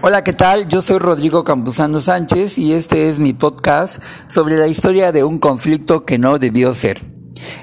Hola, 0.00 0.22
¿qué 0.22 0.32
tal? 0.32 0.68
Yo 0.68 0.80
soy 0.80 0.98
Rodrigo 0.98 1.42
Campuzano 1.42 2.00
Sánchez 2.00 2.56
y 2.56 2.72
este 2.72 3.10
es 3.10 3.18
mi 3.18 3.32
podcast 3.32 4.00
sobre 4.28 4.56
la 4.56 4.68
historia 4.68 5.10
de 5.10 5.24
un 5.24 5.38
conflicto 5.38 6.04
que 6.04 6.18
no 6.18 6.38
debió 6.38 6.72
ser. 6.74 7.00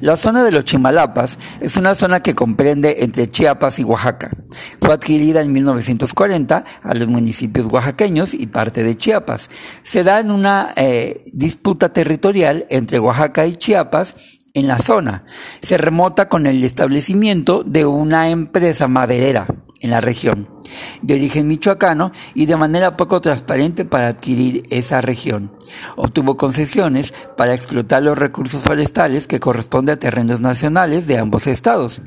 La 0.00 0.16
zona 0.16 0.42
de 0.42 0.50
los 0.50 0.64
Chimalapas 0.64 1.38
es 1.60 1.76
una 1.76 1.94
zona 1.94 2.20
que 2.20 2.34
comprende 2.34 2.96
entre 3.00 3.28
Chiapas 3.28 3.78
y 3.78 3.84
Oaxaca. 3.84 4.30
Fue 4.78 4.94
adquirida 4.94 5.42
en 5.42 5.52
1940 5.52 6.64
a 6.82 6.94
los 6.94 7.08
municipios 7.08 7.66
oaxaqueños 7.66 8.32
y 8.32 8.46
parte 8.46 8.82
de 8.82 8.96
Chiapas. 8.96 9.50
Se 9.82 10.02
da 10.02 10.18
en 10.18 10.30
una 10.30 10.72
eh, 10.76 11.20
disputa 11.34 11.92
territorial 11.92 12.66
entre 12.70 12.98
Oaxaca 12.98 13.46
y 13.46 13.56
Chiapas 13.56 14.14
en 14.54 14.68
la 14.68 14.78
zona. 14.78 15.24
Se 15.60 15.76
remota 15.76 16.30
con 16.30 16.46
el 16.46 16.64
establecimiento 16.64 17.62
de 17.62 17.84
una 17.84 18.30
empresa 18.30 18.88
maderera 18.88 19.46
en 19.80 19.90
la 19.90 20.00
región 20.00 20.61
de 21.02 21.14
origen 21.14 21.48
michoacano 21.48 22.12
y 22.34 22.46
de 22.46 22.56
manera 22.56 22.96
poco 22.96 23.20
transparente 23.20 23.84
para 23.84 24.08
adquirir 24.08 24.62
esa 24.70 25.00
región. 25.00 25.50
Obtuvo 25.96 26.36
concesiones 26.36 27.12
para 27.36 27.54
explotar 27.54 28.02
los 28.02 28.18
recursos 28.18 28.62
forestales 28.62 29.26
que 29.26 29.40
corresponden 29.40 29.94
a 29.94 29.98
terrenos 29.98 30.40
nacionales 30.40 31.06
de 31.06 31.18
ambos 31.18 31.46
estados. 31.46 32.00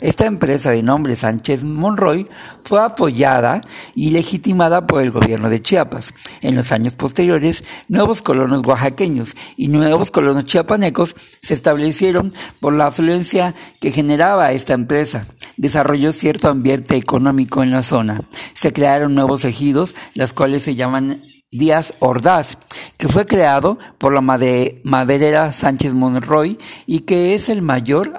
Esta 0.00 0.26
empresa 0.26 0.70
de 0.70 0.82
nombre 0.82 1.14
Sánchez 1.14 1.62
Monroy 1.62 2.28
fue 2.62 2.82
apoyada 2.82 3.60
y 3.94 4.10
legitimada 4.10 4.86
por 4.86 5.02
el 5.02 5.12
gobierno 5.12 5.50
de 5.50 5.60
Chiapas. 5.60 6.12
En 6.40 6.56
los 6.56 6.72
años 6.72 6.94
posteriores, 6.94 7.62
nuevos 7.88 8.22
colonos 8.22 8.66
oaxaqueños 8.66 9.34
y 9.56 9.68
nuevos 9.68 10.10
colonos 10.10 10.46
chiapanecos 10.46 11.14
se 11.40 11.54
establecieron 11.54 12.32
por 12.60 12.72
la 12.72 12.88
afluencia 12.88 13.54
que 13.80 13.92
generaba 13.92 14.50
esta 14.52 14.74
empresa 14.74 15.26
desarrolló 15.58 16.12
cierto 16.12 16.48
ambiente 16.48 16.96
económico 16.96 17.62
en 17.62 17.70
la 17.70 17.82
zona. 17.82 18.22
Se 18.54 18.72
crearon 18.72 19.14
nuevos 19.14 19.44
ejidos, 19.44 19.94
las 20.14 20.32
cuales 20.32 20.62
se 20.62 20.74
llaman 20.74 21.22
Díaz 21.50 21.94
Ordaz, 22.00 22.58
que 22.98 23.08
fue 23.08 23.24
creado 23.24 23.78
por 23.96 24.12
la 24.12 24.20
maderera 24.20 25.52
Sánchez 25.52 25.94
Monroy 25.94 26.58
y 26.86 27.00
que 27.00 27.34
es 27.34 27.48
el 27.48 27.62
mayor 27.62 28.12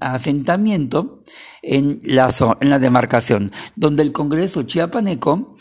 asentamiento 0.00 1.22
en 1.62 1.98
la, 2.02 2.32
en 2.60 2.68
la 2.68 2.78
demarcación, 2.78 3.52
donde 3.74 4.02
el 4.02 4.12
Congreso 4.12 4.64
chiapaneco 4.64 5.56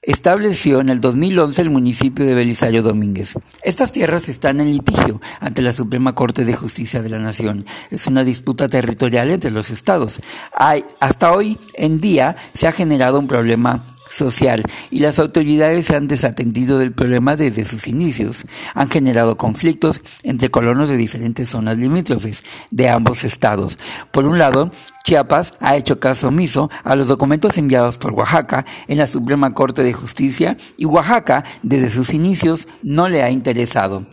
estableció 0.00 0.80
en 0.80 0.88
el 0.88 1.00
2011 1.00 1.60
el 1.60 1.68
municipio 1.68 2.24
de 2.24 2.34
Belisario 2.34 2.82
Domínguez. 2.82 3.34
Estas 3.62 3.92
tierras 3.92 4.30
están 4.30 4.60
en 4.60 4.70
litigio 4.70 5.20
ante 5.40 5.60
la 5.60 5.74
Suprema 5.74 6.14
Corte 6.14 6.46
de 6.46 6.54
Justicia 6.54 7.02
de 7.02 7.10
la 7.10 7.18
Nación. 7.18 7.66
Es 7.90 8.06
una 8.06 8.24
disputa 8.24 8.70
territorial 8.70 9.30
entre 9.30 9.50
los 9.50 9.68
estados. 9.70 10.20
Hay, 10.54 10.82
hasta 11.00 11.32
hoy 11.32 11.58
en 11.74 12.00
día 12.00 12.36
se 12.54 12.66
ha 12.66 12.72
generado 12.72 13.18
un 13.18 13.28
problema 13.28 13.84
social 14.08 14.62
y 14.90 15.00
las 15.00 15.18
autoridades 15.18 15.86
se 15.86 15.96
han 15.96 16.08
desatendido 16.08 16.78
del 16.78 16.92
problema 16.92 17.36
desde 17.36 17.64
sus 17.64 17.86
inicios. 17.86 18.44
Han 18.74 18.90
generado 18.90 19.36
conflictos 19.36 20.02
entre 20.22 20.50
colonos 20.50 20.88
de 20.88 20.96
diferentes 20.96 21.48
zonas 21.50 21.78
limítrofes 21.78 22.42
de 22.70 22.88
ambos 22.88 23.24
estados. 23.24 23.78
Por 24.12 24.26
un 24.26 24.38
lado, 24.38 24.70
Chiapas 25.08 25.54
ha 25.60 25.74
hecho 25.74 26.00
caso 26.00 26.28
omiso 26.28 26.70
a 26.84 26.94
los 26.94 27.08
documentos 27.08 27.56
enviados 27.56 27.96
por 27.96 28.12
Oaxaca 28.12 28.66
en 28.88 28.98
la 28.98 29.06
Suprema 29.06 29.54
Corte 29.54 29.82
de 29.82 29.94
Justicia 29.94 30.58
y 30.76 30.84
Oaxaca, 30.84 31.44
desde 31.62 31.88
sus 31.88 32.12
inicios, 32.12 32.68
no 32.82 33.08
le 33.08 33.22
ha 33.22 33.30
interesado. 33.30 34.04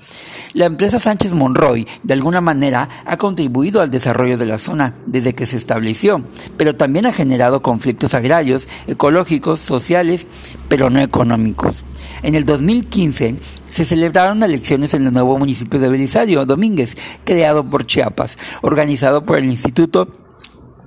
La 0.54 0.68
empresa 0.68 0.98
Sánchez 0.98 1.34
Monroy, 1.34 1.86
de 2.04 2.14
alguna 2.14 2.40
manera, 2.40 2.88
ha 3.06 3.18
contribuido 3.18 3.82
al 3.82 3.90
desarrollo 3.90 4.38
de 4.38 4.46
la 4.46 4.58
zona 4.58 4.96
desde 5.06 5.34
que 5.34 5.46
se 5.46 5.58
estableció, 5.58 6.24
pero 6.56 6.78
también 6.78 7.08
ha 7.08 7.12
generado 7.12 7.62
conflictos 7.62 8.14
agrarios, 8.14 8.70
ecológicos, 8.88 9.60
sociales, 9.60 10.28
pero 10.70 10.90
no 10.90 11.02
económicos. 11.02 11.84
En 12.24 12.36
el 12.36 12.46
2015 12.46 13.36
se 13.68 13.84
celebraron 13.84 14.44
elecciones 14.44 14.94
en 14.94 15.06
el 15.06 15.12
nuevo 15.12 15.38
municipio 15.38 15.78
de 15.78 15.90
Belisario, 15.90 16.46
Domínguez, 16.46 16.96
creado 17.26 17.70
por 17.70 17.86
Chiapas, 17.86 18.38
organizado 18.62 19.26
por 19.26 19.38
el 19.38 19.46
Instituto 19.48 20.25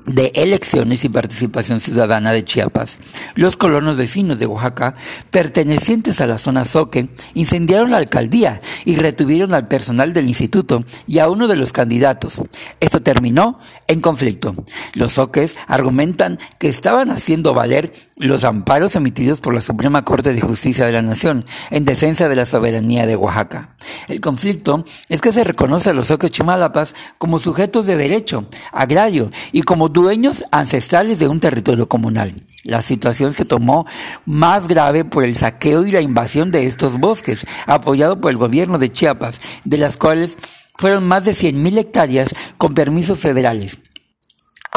de 0.07 0.33
elecciones 0.35 1.05
y 1.05 1.09
participación 1.09 1.81
ciudadana 1.81 2.33
de 2.33 2.45
Chiapas. 2.45 2.99
Los 3.35 3.57
colonos 3.57 3.97
vecinos 3.97 4.39
de 4.39 4.47
Oaxaca, 4.47 4.95
pertenecientes 5.31 6.21
a 6.21 6.27
la 6.27 6.39
zona 6.39 6.65
Soque, 6.65 7.09
incendiaron 7.35 7.91
la 7.91 7.99
alcaldía 7.99 8.61
y 8.85 8.97
retuvieron 8.97 9.55
al 9.55 9.69
personal 9.69 10.13
del 10.13 10.29
instituto 10.29 10.85
y 11.07 11.19
a 11.19 11.29
uno 11.29 11.49
de 11.49 11.57
los 11.57 11.73
candidatos. 11.73 12.41
Esto 12.81 13.03
terminó 13.03 13.59
en 13.87 14.01
conflicto. 14.01 14.55
Los 14.95 15.15
Soques 15.15 15.57
argumentan 15.67 16.39
que 16.59 16.69
estaban 16.69 17.11
haciendo 17.11 17.55
valer 17.55 17.93
los 18.17 18.45
amparos 18.45 18.97
emitidos 18.97 19.41
por 19.41 19.55
la 19.55 19.61
Suprema 19.61 20.05
Corte 20.05 20.35
de 20.35 20.41
Justicia 20.41 20.87
de 20.87 20.93
la 20.93 21.03
Nación 21.03 21.45
en 21.71 21.85
defensa 21.85 22.29
de 22.29 22.37
la 22.37 22.47
soberanía 22.47 23.07
de 23.07 23.17
Oaxaca. 23.17 23.77
El 24.09 24.21
conflicto 24.21 24.85
es 25.09 25.21
que 25.21 25.33
se 25.33 25.45
reconoce 25.45 25.91
a 25.91 25.93
los 25.93 26.09
Soques 26.09 26.31
Chimalapas 26.31 26.95
como 27.19 27.39
sujetos 27.39 27.87
de 27.87 27.97
derecho 27.97 28.47
agrario 28.73 29.31
y 29.53 29.63
como 29.63 29.89
dueños 29.89 30.45
ancestrales 30.51 31.19
de 31.19 31.29
un 31.29 31.41
territorio 31.41 31.89
comunal. 31.89 32.35
La 32.65 32.83
situación 32.83 33.35
se 33.35 33.45
tomó 33.45 33.87
más 34.25 34.69
grave 34.69 35.05
por 35.05 35.25
el 35.25 35.37
saqueo 35.37 35.87
y 35.87 35.91
la 35.91 36.01
invasión 36.01 36.51
de 36.51 36.67
estos 36.67 36.99
bosques, 36.99 37.47
apoyado 37.67 38.21
por 38.21 38.31
el 38.31 38.37
gobierno 38.37 38.79
de 38.79 38.93
Chiapas, 38.93 39.41
de 39.65 39.79
las 39.79 39.97
cuales 39.97 40.37
fueron 40.75 41.07
más 41.07 41.25
de 41.25 41.33
100.000 41.33 41.79
hectáreas 41.79 42.35
con 42.57 42.75
permisos 42.75 43.21
federales 43.21 43.79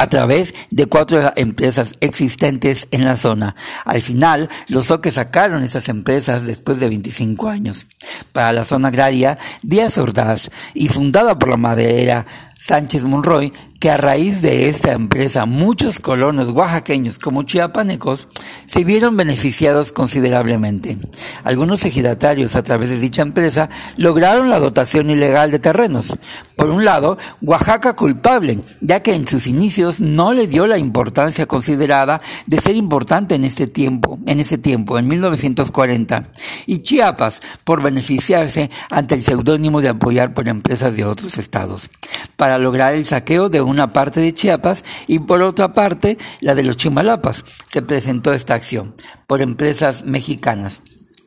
a 0.02 0.10
través 0.10 0.56
de 0.72 0.88
cuatro 0.88 1.32
empresas 1.36 1.92
existentes 2.00 2.88
en 2.90 3.06
la 3.06 3.16
zona. 3.18 3.56
Al 3.86 4.02
final, 4.02 4.50
los 4.68 4.92
que 5.00 5.12
sacaron 5.12 5.64
esas 5.64 5.90
empresas 5.90 6.48
después 6.48 6.80
de 6.80 6.90
25 6.90 7.48
años. 7.48 7.86
Para 8.34 8.52
la 8.52 8.66
zona 8.66 8.88
agraria, 8.88 9.38
Díaz 9.62 10.00
Ordaz 10.00 10.50
y 10.74 10.88
fundada 10.88 11.38
por 11.38 11.50
la 11.50 11.58
madera 11.58 12.26
Sánchez 12.64 13.06
Monroy, 13.06 13.52
que 13.80 13.90
a 13.90 13.98
raíz 13.98 14.44
de 14.44 14.70
esta 14.70 14.92
empresa 14.92 15.48
muchos 15.48 16.00
colonos 16.00 16.50
oaxaqueños 16.50 17.18
como 17.18 17.42
chiapanecos 17.42 18.28
se 18.68 18.84
vieron 18.84 19.18
beneficiados 19.18 19.92
considerablemente. 19.92 21.00
Algunos 21.44 21.84
ejidatarios 21.86 22.56
a 22.56 22.62
través 22.62 22.92
de 22.92 23.00
dicha 23.00 23.24
empresa 23.24 23.68
lograron 23.98 24.52
la 24.52 24.60
dotación 24.60 25.10
ilegal 25.10 25.50
de 25.50 25.58
terrenos. 25.58 26.16
Por 26.56 26.70
un 26.70 26.86
lado, 26.86 27.18
Oaxaca 27.42 27.94
culpable, 27.94 28.60
ya 28.82 29.02
que 29.02 29.16
en 29.16 29.28
sus 29.28 29.48
inicios 29.48 30.00
no 30.00 30.32
le 30.32 30.46
dio 30.46 30.68
la 30.68 30.78
importancia 30.78 31.48
considerada 31.48 32.22
de 32.46 32.62
ser 32.62 32.76
importante 32.76 33.34
en 33.34 33.44
este 33.44 33.66
tiempo, 33.66 34.20
en 34.28 34.40
ese 34.40 34.60
tiempo, 34.60 35.00
en 35.00 35.08
1940, 35.08 36.30
y 36.72 36.84
Chiapas 36.84 37.42
por 37.66 37.82
beneficiarse 37.82 38.72
ante 38.90 39.16
el 39.16 39.26
seudónimo 39.26 39.82
de 39.82 39.90
apoyar 39.90 40.34
por 40.34 40.48
empresas 40.48 40.96
de 40.96 41.04
otros 41.04 41.38
estados 41.38 41.90
para 42.38 42.58
lograr 42.58 42.96
el 42.96 43.06
saqueo 43.06 43.50
de 43.50 43.60
una 43.60 43.92
parte 43.92 44.22
de 44.22 44.34
Chiapas 44.34 44.86
y 45.06 45.20
por 45.20 45.42
otra 45.42 45.74
parte 45.74 46.18
la 46.40 46.56
de 46.56 46.64
los 46.64 46.78
Chimalapas. 46.78 47.44
Se 47.68 47.82
presentó 47.82 48.32
esta 48.32 48.54
acción 48.54 48.96
por 49.28 49.42
empresas 49.42 50.06
mexicanas. 50.06 50.80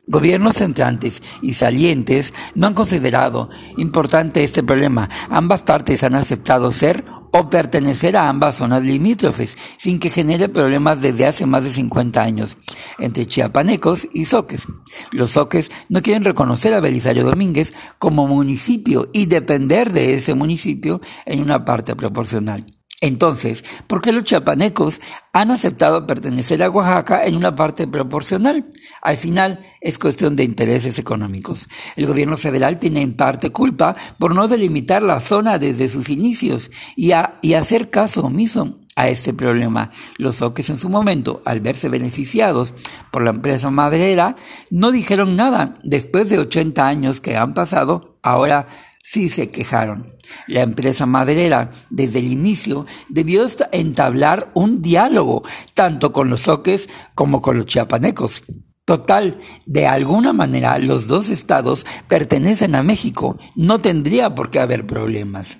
Gobiernos 0.07 0.61
entrantes 0.61 1.21
y 1.43 1.53
salientes 1.53 2.33
no 2.55 2.65
han 2.65 2.73
considerado 2.73 3.49
importante 3.77 4.43
este 4.43 4.63
problema. 4.63 5.09
Ambas 5.29 5.61
partes 5.61 6.03
han 6.03 6.15
aceptado 6.15 6.71
ser 6.71 7.03
o 7.37 7.49
pertenecer 7.49 8.15
a 8.15 8.29
ambas 8.29 8.55
zonas 8.55 8.81
limítrofes 8.81 9.57
sin 9.77 9.99
que 9.99 10.09
genere 10.09 10.47
problemas 10.47 11.01
desde 11.01 11.25
hace 11.25 11.45
más 11.45 11.63
de 11.63 11.71
50 11.71 12.21
años 12.21 12.55
entre 12.97 13.25
chiapanecos 13.25 14.07
y 14.13 14.25
soques. 14.25 14.67
Los 15.11 15.31
soques 15.31 15.69
no 15.89 16.01
quieren 16.01 16.23
reconocer 16.23 16.73
a 16.73 16.79
Belisario 16.79 17.25
Domínguez 17.25 17.73
como 17.99 18.27
municipio 18.27 19.09
y 19.11 19.25
depender 19.25 19.91
de 19.91 20.15
ese 20.15 20.33
municipio 20.33 21.01
en 21.25 21.41
una 21.41 21.65
parte 21.65 21.95
proporcional. 21.95 22.65
Entonces, 23.05 23.63
¿por 23.85 24.01
qué 24.01 24.11
los 24.11 24.23
chiapanecos 24.23 24.99
han 25.31 25.51
aceptado 25.51 26.07
pertenecer 26.07 26.63
a 26.63 26.71
Oaxaca 26.71 27.27
en 27.27 27.35
una 27.35 27.55
parte 27.55 27.85
proporcional? 27.85 28.67
Al 29.03 29.15
final 29.15 29.63
es 29.79 29.99
cuestión 29.99 30.35
de 30.35 30.43
intereses 30.43 30.97
económicos. 30.97 31.69
El 31.97 32.07
gobierno 32.07 32.35
federal 32.35 32.79
tiene 32.79 33.01
en 33.01 33.15
parte 33.15 33.51
culpa 33.51 33.95
por 34.17 34.33
no 34.33 34.47
delimitar 34.47 35.03
la 35.03 35.19
zona 35.19 35.59
desde 35.59 35.87
sus 35.87 36.09
inicios 36.09 36.71
y, 36.95 37.11
y 37.43 37.53
hacer 37.53 37.91
caso 37.91 38.21
omiso 38.21 38.79
a 38.95 39.07
este 39.07 39.35
problema. 39.35 39.91
Los 40.17 40.37
soques 40.37 40.71
en 40.71 40.77
su 40.77 40.89
momento, 40.89 41.43
al 41.45 41.61
verse 41.61 41.89
beneficiados 41.89 42.73
por 43.11 43.23
la 43.23 43.29
empresa 43.29 43.69
maderera, 43.69 44.35
no 44.71 44.91
dijeron 44.91 45.35
nada. 45.35 45.77
Después 45.83 46.27
de 46.31 46.39
80 46.39 46.87
años 46.87 47.21
que 47.21 47.37
han 47.37 47.53
pasado, 47.53 48.17
ahora 48.23 48.65
sí 49.05 49.29
se 49.29 49.51
quejaron. 49.51 50.15
La 50.47 50.61
empresa 50.61 51.05
maderera, 51.05 51.71
desde 51.91 52.19
el 52.19 52.27
inicio, 52.27 52.87
debió 53.07 53.45
entablar 53.71 54.51
un 54.55 54.81
diálogo, 54.81 55.43
tanto 55.75 56.11
con 56.11 56.29
los 56.29 56.41
soques 56.41 56.89
como 57.13 57.41
con 57.41 57.57
los 57.57 57.67
chiapanecos. 57.67 58.41
Total, 58.83 59.39
de 59.67 59.87
alguna 59.87 60.33
manera 60.33 60.79
los 60.79 61.07
dos 61.07 61.29
estados 61.29 61.85
pertenecen 62.07 62.73
a 62.75 62.83
México, 62.83 63.37
no 63.55 63.79
tendría 63.79 64.33
por 64.33 64.49
qué 64.49 64.59
haber 64.59 64.87
problemas. 64.87 65.59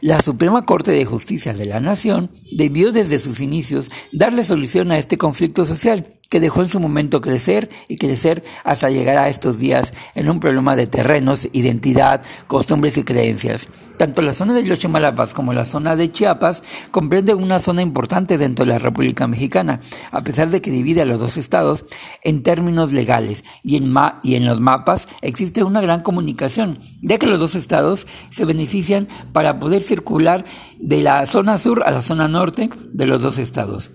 La 0.00 0.22
Suprema 0.22 0.64
Corte 0.64 0.92
de 0.92 1.04
Justicia 1.04 1.52
de 1.52 1.66
la 1.66 1.80
Nación 1.80 2.30
debió 2.50 2.92
desde 2.92 3.20
sus 3.20 3.40
inicios 3.40 3.90
darle 4.12 4.42
solución 4.44 4.90
a 4.90 4.98
este 4.98 5.18
conflicto 5.18 5.66
social 5.66 6.14
que 6.30 6.40
dejó 6.40 6.62
en 6.62 6.68
su 6.68 6.80
momento 6.80 7.20
crecer 7.20 7.68
y 7.88 7.96
crecer 7.96 8.42
hasta 8.64 8.88
llegar 8.88 9.18
a 9.18 9.28
estos 9.28 9.58
días 9.58 9.92
en 10.14 10.30
un 10.30 10.40
problema 10.40 10.76
de 10.76 10.86
terrenos, 10.86 11.48
identidad, 11.52 12.22
costumbres 12.46 12.96
y 12.96 13.02
creencias. 13.02 13.68
Tanto 13.98 14.22
la 14.22 14.32
zona 14.32 14.54
de 14.54 14.64
los 14.64 14.78
Chimalapas 14.78 15.34
como 15.34 15.52
la 15.52 15.66
zona 15.66 15.96
de 15.96 16.10
Chiapas 16.10 16.62
comprenden 16.92 17.42
una 17.42 17.60
zona 17.60 17.82
importante 17.82 18.38
dentro 18.38 18.64
de 18.64 18.70
la 18.70 18.78
República 18.78 19.26
Mexicana, 19.26 19.80
a 20.12 20.22
pesar 20.22 20.50
de 20.50 20.62
que 20.62 20.70
divide 20.70 21.02
a 21.02 21.04
los 21.04 21.18
dos 21.18 21.36
estados 21.36 21.84
en 22.22 22.42
términos 22.44 22.92
legales 22.92 23.44
y 23.64 23.76
en, 23.76 23.92
y 24.22 24.36
en 24.36 24.46
los 24.46 24.60
mapas 24.60 25.08
existe 25.22 25.64
una 25.64 25.80
gran 25.80 26.02
comunicación, 26.02 26.78
ya 27.02 27.18
que 27.18 27.26
los 27.26 27.40
dos 27.40 27.56
estados 27.56 28.06
se 28.30 28.44
benefician 28.44 29.08
para 29.32 29.58
poder 29.58 29.82
circular 29.82 30.44
de 30.78 31.02
la 31.02 31.26
zona 31.26 31.58
sur 31.58 31.82
a 31.84 31.90
la 31.90 32.02
zona 32.02 32.28
norte 32.28 32.70
de 32.92 33.06
los 33.06 33.20
dos 33.20 33.36
estados 33.38 33.90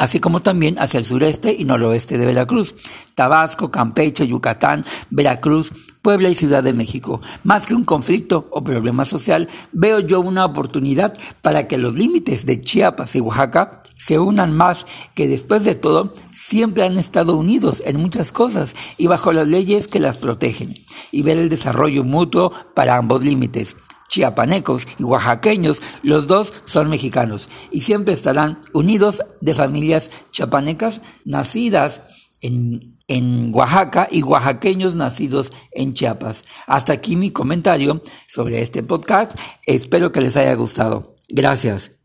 así 0.00 0.18
como 0.18 0.40
también 0.40 0.78
hacia 0.78 0.98
el 0.98 1.04
sureste 1.04 1.54
y 1.56 1.66
noroeste 1.66 2.16
de 2.16 2.24
Veracruz, 2.24 2.74
Tabasco, 3.14 3.70
Campeche, 3.70 4.26
Yucatán, 4.26 4.82
Veracruz, 5.10 5.72
Puebla 6.00 6.30
y 6.30 6.34
Ciudad 6.34 6.64
de 6.64 6.72
México. 6.72 7.20
Más 7.44 7.66
que 7.66 7.74
un 7.74 7.84
conflicto 7.84 8.48
o 8.50 8.64
problema 8.64 9.04
social, 9.04 9.46
veo 9.72 10.00
yo 10.00 10.20
una 10.20 10.46
oportunidad 10.46 11.12
para 11.42 11.68
que 11.68 11.76
los 11.76 11.92
límites 11.92 12.46
de 12.46 12.62
Chiapas 12.62 13.14
y 13.14 13.20
Oaxaca 13.20 13.82
se 13.94 14.18
unan 14.18 14.56
más, 14.56 14.86
que 15.14 15.28
después 15.28 15.64
de 15.64 15.74
todo 15.74 16.14
siempre 16.32 16.84
han 16.84 16.96
estado 16.96 17.36
unidos 17.36 17.82
en 17.84 18.00
muchas 18.00 18.32
cosas 18.32 18.74
y 18.96 19.06
bajo 19.06 19.34
las 19.34 19.48
leyes 19.48 19.86
que 19.86 20.00
las 20.00 20.16
protegen, 20.16 20.72
y 21.12 21.20
ver 21.20 21.36
el 21.36 21.50
desarrollo 21.50 22.04
mutuo 22.04 22.50
para 22.74 22.96
ambos 22.96 23.22
límites 23.22 23.76
chiapanecos 24.10 24.86
y 24.98 25.04
oaxaqueños, 25.04 25.80
los 26.02 26.26
dos 26.26 26.52
son 26.64 26.90
mexicanos 26.90 27.48
y 27.70 27.80
siempre 27.82 28.12
estarán 28.12 28.58
unidos 28.74 29.22
de 29.40 29.54
familias 29.54 30.10
chiapanecas 30.32 31.00
nacidas 31.24 32.02
en, 32.42 32.92
en, 33.06 33.54
Oaxaca 33.54 34.08
y 34.10 34.22
oaxaqueños 34.22 34.96
nacidos 34.96 35.52
en 35.72 35.94
Chiapas. 35.94 36.44
Hasta 36.66 36.94
aquí 36.94 37.16
mi 37.16 37.30
comentario 37.30 38.02
sobre 38.26 38.62
este 38.62 38.82
podcast. 38.82 39.32
Espero 39.66 40.10
que 40.10 40.22
les 40.22 40.36
haya 40.36 40.54
gustado. 40.54 41.14
Gracias. 41.28 41.99